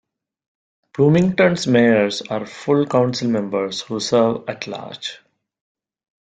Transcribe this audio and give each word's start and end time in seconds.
Bloomington's 0.97 1.67
mayors 1.67 2.23
are 2.23 2.47
full 2.47 2.85
councilmembers 2.87 3.83
who 3.83 3.99
serve 3.99 4.45
at 4.49 4.65
large. 4.65 5.19